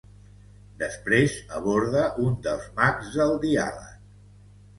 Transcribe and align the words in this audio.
Després 0.77 1.35
aborda 1.57 2.07
un 2.25 2.33
dels 2.49 2.65
mags 2.81 3.13
del 3.19 3.37
diàleg. 3.45 3.95